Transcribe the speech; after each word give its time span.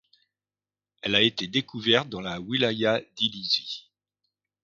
Elle 1.03 1.13
a 1.13 1.21
été 1.21 1.45
découverte 1.47 2.09
dans 2.09 2.21
la 2.21 2.39
wilaya 2.41 3.01
d'Illizi. 3.17 3.91